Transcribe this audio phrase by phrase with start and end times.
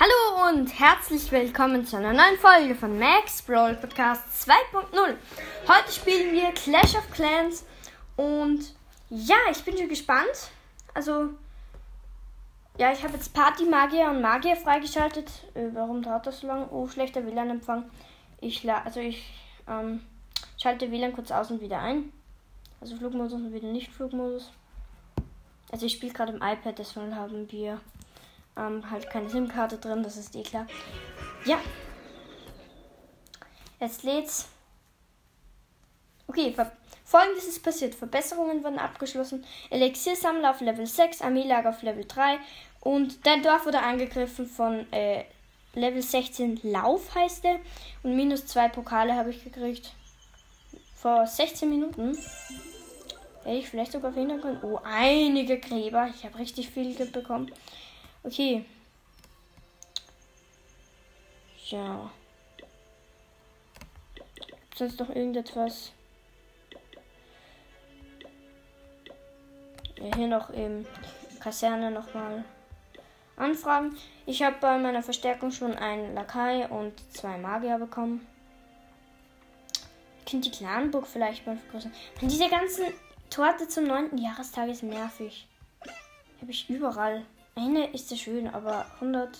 [0.00, 5.16] Hallo und herzlich willkommen zu einer neuen Folge von Max Brawl Podcast 2.0.
[5.66, 7.64] Heute spielen wir Clash of Clans
[8.16, 8.76] und
[9.10, 10.52] ja, ich bin schon gespannt.
[10.94, 11.30] Also,
[12.78, 15.28] ja, ich habe jetzt Party Magier und Magier freigeschaltet.
[15.54, 16.68] Äh, warum dauert das so lange?
[16.70, 17.90] Oh, schlechter WLAN-Empfang.
[18.40, 19.24] Ich, also ich
[19.66, 20.02] ähm,
[20.62, 22.12] schalte WLAN kurz aus und wieder ein.
[22.80, 24.52] Also Flugmodus und wieder nicht Flugmodus.
[25.72, 27.80] Also ich spiele gerade im iPad, deswegen haben wir
[28.58, 30.66] ähm, halt keine SIM-Karte drin, das ist eh klar.
[31.44, 31.58] Ja.
[33.80, 34.48] Jetzt lädt's.
[36.26, 36.54] Okay,
[37.04, 37.94] folgendes ist passiert.
[37.94, 39.44] Verbesserungen wurden abgeschlossen.
[39.70, 42.38] Elixiersammler auf Level 6, Armeelager auf Level 3
[42.80, 45.24] und dein Dorf wurde angegriffen von äh,
[45.74, 47.60] Level 16 Lauf heißt der.
[48.02, 49.92] Und minus 2 Pokale habe ich gekriegt.
[50.94, 52.16] Vor 16 Minuten.
[53.44, 54.60] Hätte ich vielleicht sogar verhindern können.
[54.62, 56.08] Oh, einige Gräber.
[56.14, 57.52] Ich habe richtig viel bekommen.
[58.28, 58.62] Okay.
[61.70, 62.10] Ja.
[64.76, 65.92] Sonst noch irgendetwas?
[69.96, 70.84] Ja, hier noch im
[71.40, 72.44] Kaserne nochmal
[73.36, 73.96] anfragen.
[74.26, 78.26] Ich habe bei meiner Verstärkung schon einen Lakai und zwei Magier bekommen.
[80.18, 81.94] Ich könnte die Clanburg vielleicht mal vergrößern.
[82.20, 82.92] Und diese ganzen
[83.30, 84.18] Torte zum 9.
[84.18, 85.48] Jahrestag ist nervig.
[86.42, 87.24] Habe ich überall.
[87.58, 89.36] Eine ist sehr schön, aber 100.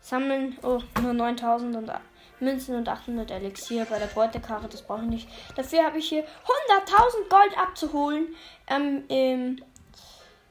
[0.00, 0.58] Sammeln.
[0.64, 1.92] Oh, nur 9000 und
[2.40, 4.66] Münzen und 800 Elixier bei der Beutekarte.
[4.68, 5.28] Das brauche ich nicht.
[5.54, 8.34] Dafür habe ich hier 100.000 Gold abzuholen.
[8.66, 9.62] Ähm, ähm,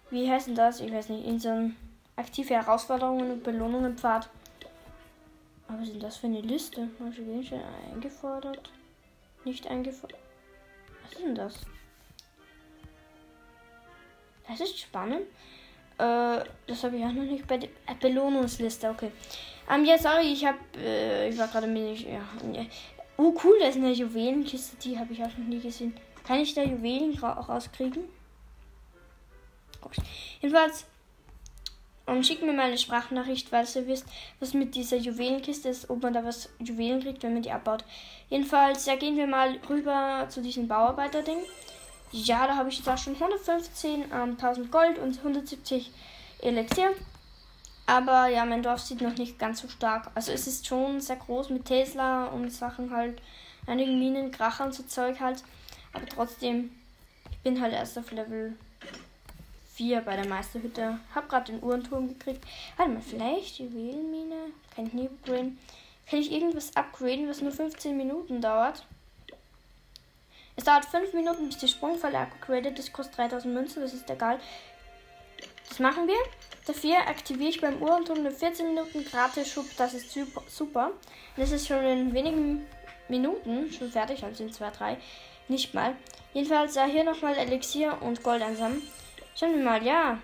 [0.10, 0.80] wie heißt das?
[0.80, 1.26] Ich weiß nicht.
[1.26, 1.72] In so
[2.16, 4.30] aktive Herausforderungen und Belohnungen Pfad.
[5.68, 6.88] Aber was ist das für eine Liste?
[7.00, 7.60] Manche
[7.94, 8.70] eingefordert.
[9.44, 10.20] Nicht eingefordert.
[11.04, 11.56] Was ist denn das?
[14.48, 15.24] Das ist spannend.
[15.98, 18.90] Äh, das habe ich auch noch nicht bei der Belohnungsliste.
[18.90, 19.12] Okay.
[19.70, 22.22] Ähm, ja, sorry, ich habe, äh, ich war gerade mir ja,
[22.54, 22.66] ja.
[23.18, 25.96] Oh, cool, da ist eine Juwelenkiste, die habe ich auch noch nie gesehen.
[26.26, 28.04] Kann ich da Juwelen ra rauskriegen?
[29.80, 29.96] Gut.
[30.42, 30.86] Jedenfalls,
[32.08, 34.06] um, schickt mir mal eine Sprachnachricht, weil ihr wisst,
[34.40, 37.86] was mit dieser Juwelenkiste ist, ob man da was Juwelen kriegt, wenn man die abbaut.
[38.30, 41.40] Jedenfalls, ja, gehen wir mal rüber zu diesem Bauarbeiter-Ding.
[42.18, 45.92] Ja, da habe ich auch schon 115, ähm, 1000 Gold und 170
[46.40, 46.92] Elixier.
[47.88, 50.10] Aber ja, mein Dorf sieht noch nicht ganz so stark.
[50.16, 53.22] Also es ist schon sehr groß mit Tesla und Sachen halt,
[53.68, 55.44] einigen Minen, Kracher und so Zeug halt.
[55.92, 56.72] Aber trotzdem,
[57.32, 58.56] ich bin halt erst auf Level
[59.74, 60.98] 4 bei der Meisterhütte.
[61.14, 62.46] Hab gerade den Uhrenturm gekriegt.
[62.78, 64.54] Warte mal, vielleicht Juwelenmine?
[64.74, 65.60] Kann ich nie upgraden.
[66.10, 68.86] Kann ich irgendwas upgraden, was nur 15 Minuten dauert?
[70.56, 72.80] Es dauert 5 Minuten, bis die Sprungfalle upgradet.
[72.80, 74.40] Das kostet 3000 Münzen, das ist egal.
[75.68, 76.18] Das machen wir.
[76.66, 79.66] Dafür aktiviere ich beim Uhrenturm eine 14 Minuten gratis Schub.
[79.78, 80.18] Das ist
[80.48, 80.92] super.
[81.36, 82.66] Das ist schon in wenigen
[83.08, 84.98] Minuten schon fertig, also in 2, 3.
[85.48, 85.96] Nicht mal.
[86.34, 88.82] Jedenfalls äh, hier nochmal Elixier und Gold einsammeln.
[89.36, 90.20] Schauen wir mal, ja.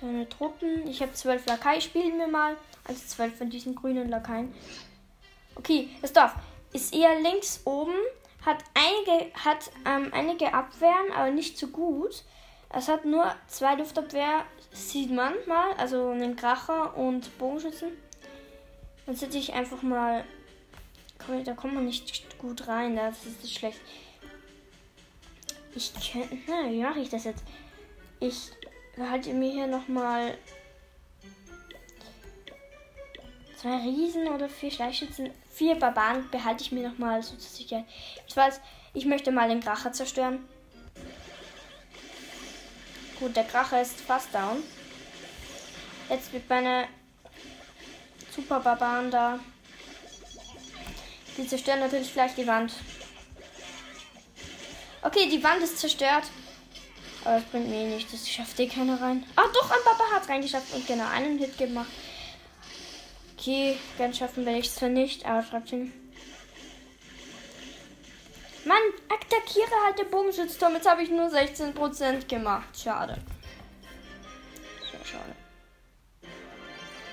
[0.00, 0.86] Deine Truppen.
[0.88, 2.56] Ich habe zwölf Lakai, spielen wir mal.
[2.84, 4.54] Also zwölf von diesen grünen Lakaien.
[5.56, 6.34] Okay, das Dorf
[6.72, 7.94] ist eher links oben,
[8.44, 12.22] hat einige, hat, ähm, einige Abwehren, aber nicht so gut.
[12.68, 17.88] Es hat nur zwei Luftabwehr, sieht man mal, also einen Kracher und Bogenschützen.
[19.06, 20.24] Dann setze ich einfach mal.
[21.44, 23.80] Da kommt man nicht gut rein, das ist schlecht.
[25.74, 26.36] Ich könnte.
[26.46, 27.42] Na, wie mache ich das jetzt?
[28.20, 28.50] Ich
[28.98, 30.36] halte mir hier nochmal
[33.56, 37.86] zwei Riesen oder vier Schleichschützen Vier Barbaren behalte ich mir nochmal so zur Sicherheit.
[38.28, 38.60] Ich weiß,
[38.92, 40.46] ich möchte mal den Kracher zerstören.
[43.18, 44.62] Gut, der Kracher ist fast down.
[46.10, 46.88] Jetzt wird meine
[48.34, 49.38] Super Barbaren da.
[51.38, 52.74] Die zerstören natürlich gleich die Wand.
[55.00, 56.24] Okay, die Wand ist zerstört.
[57.24, 58.12] Aber das bringt mir nichts.
[58.12, 59.24] Das schafft eh keiner rein.
[59.36, 61.88] Ah, doch, ein Papa hat es reingeschafft und genau einen Hit gemacht.
[63.46, 65.92] Okay, ganz schaffen werde ich es zwar nicht, aber trotzdem.
[68.64, 68.76] Mann,
[69.08, 70.74] attackiere halt den Bogenschützturm.
[70.74, 72.76] Jetzt habe ich nur 16% gemacht.
[72.76, 73.18] Schade.
[74.90, 75.36] Sehr schade.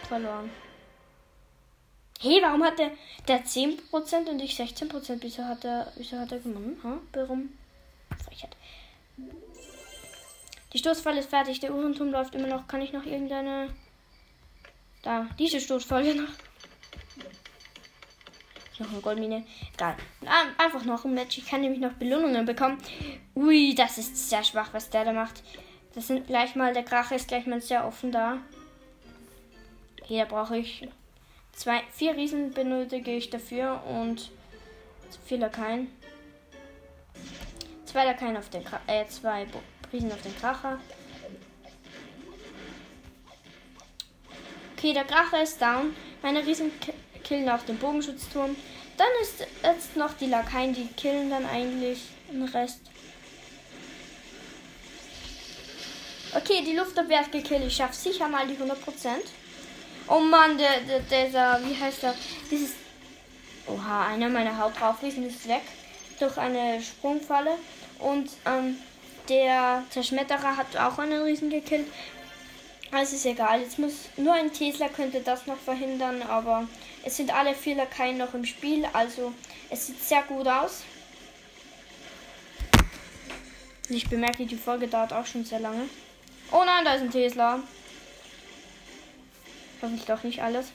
[0.08, 0.50] Verloren.
[2.20, 2.90] Hey, warum hat der,
[3.28, 5.18] der 10% und ich 16%?
[5.22, 6.82] Wieso hat er, wieso hat er gewonnen?
[6.84, 6.98] Ha?
[7.14, 7.50] Warum?
[8.26, 8.58] Frechheit.
[10.74, 11.60] Die Stoßfalle ist fertig.
[11.60, 12.68] Der Uhrenturm läuft immer noch.
[12.68, 13.70] Kann ich noch irgendeine
[15.04, 16.30] da, diese Stoßfolge noch.
[18.80, 19.46] Noch eine Goldmine.
[19.74, 19.96] Egal.
[20.58, 21.38] Einfach noch ein Match.
[21.38, 22.80] Ich kann nämlich noch Belohnungen bekommen.
[23.36, 25.44] Ui, das ist sehr schwach, was der da macht.
[25.94, 28.40] Das sind gleich mal, der Krache ist gleich mal sehr offen da.
[30.10, 30.88] Da brauche ich
[31.52, 34.32] zwei, vier Riesen benötige ich dafür und
[35.26, 35.88] vier Lakaien.
[37.86, 39.46] Zwei Lakaien auf den Kracher, äh, zwei
[39.92, 40.80] Riesen auf den Kracher.
[44.84, 45.96] Okay, der Kracher ist down.
[46.22, 46.70] Meine Riesen
[47.24, 48.54] killen auch den Bogenschutzturm.
[48.98, 52.82] Dann ist jetzt noch die Lakaien, die killen dann eigentlich den Rest.
[56.36, 57.64] Okay, die Luftabwehr ist gekillt.
[57.66, 58.74] Ich schaffe sicher mal die 100%.
[60.10, 62.14] Oh Mann, der, der, dieser, wie heißt der?
[62.52, 62.72] Dieses.
[63.68, 65.62] Oha, einer meiner Hauptraufriesen ist weg.
[66.20, 67.52] Durch eine Sprungfalle.
[68.00, 68.78] Und ähm,
[69.30, 71.88] der Zerschmetterer hat auch einen Riesen gekillt.
[72.94, 73.62] Also ist egal.
[73.62, 76.68] Jetzt muss nur ein Tesla könnte das noch verhindern, aber
[77.04, 79.34] es sind alle vier Lakaien noch im Spiel, also
[79.72, 80.84] es sieht sehr gut aus.
[83.90, 85.90] Ich bemerke, die Folge dauert auch schon sehr lange.
[86.52, 87.60] Oh nein, da ist ein Tesla.
[89.82, 90.68] Hoffentlich doch nicht alles.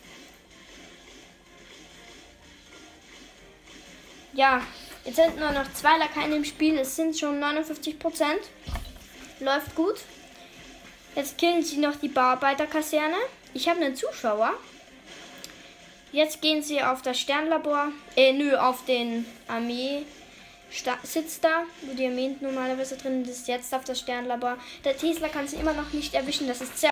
[4.32, 4.60] Ja,
[5.04, 6.78] jetzt sind nur noch zwei Lakaien im Spiel.
[6.78, 8.40] Es sind schon 59 Prozent.
[9.40, 10.00] Läuft gut.
[11.18, 13.16] Jetzt killen sie noch die Bauarbeiterkaserne.
[13.52, 14.52] Ich habe einen Zuschauer.
[16.12, 17.88] Jetzt gehen sie auf das Sternlabor.
[18.14, 20.04] Äh, nö, auf den Armee.
[21.02, 24.58] Sitz da, wo die Armee normalerweise drin ist, jetzt auf das Sternlabor.
[24.84, 26.46] Der Tesla kann sie immer noch nicht erwischen.
[26.46, 26.90] Das ist sehr